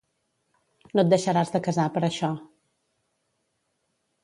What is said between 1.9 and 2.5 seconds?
per això.